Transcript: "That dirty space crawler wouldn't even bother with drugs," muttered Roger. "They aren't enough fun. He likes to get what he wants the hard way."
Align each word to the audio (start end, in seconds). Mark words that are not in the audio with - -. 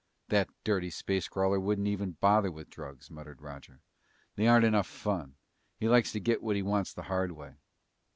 "That 0.29 0.49
dirty 0.63 0.89
space 0.89 1.27
crawler 1.27 1.59
wouldn't 1.59 1.87
even 1.87 2.13
bother 2.19 2.49
with 2.51 2.71
drugs," 2.71 3.11
muttered 3.11 3.39
Roger. 3.39 3.81
"They 4.35 4.47
aren't 4.47 4.65
enough 4.65 4.87
fun. 4.87 5.35
He 5.77 5.87
likes 5.87 6.11
to 6.13 6.19
get 6.19 6.41
what 6.41 6.55
he 6.55 6.63
wants 6.63 6.91
the 6.91 7.03
hard 7.03 7.33
way." 7.33 7.57